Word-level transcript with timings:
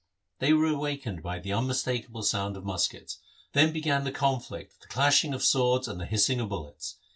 They 0.39 0.51
were 0.51 0.65
awakened 0.65 1.21
by 1.21 1.37
an 1.37 1.51
unmistakable 1.53 2.23
sound 2.23 2.57
of 2.57 2.65
muskets. 2.65 3.19
Then 3.53 3.71
began 3.71 4.03
the 4.03 4.11
conflict, 4.11 4.81
the 4.81 4.87
clashing 4.87 5.31
of 5.31 5.43
swords, 5.43 5.87
and 5.87 6.01
the 6.01 6.07
hissing 6.07 6.39
of 6.39 6.49
bullets. 6.49 6.95